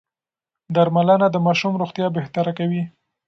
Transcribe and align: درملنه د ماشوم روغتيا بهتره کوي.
درملنه 0.75 1.27
د 1.31 1.37
ماشوم 1.45 1.73
روغتيا 1.81 2.07
بهتره 2.17 2.51
کوي. 2.59 2.83